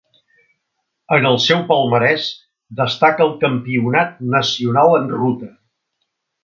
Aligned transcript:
En 1.17 1.27
el 1.31 1.37
seu 1.43 1.61
palmarès 1.67 2.25
destaca 2.81 3.27
el 3.29 3.37
Campionat 3.47 4.19
nacional 4.39 4.99
en 5.03 5.11
ruta. 5.23 5.57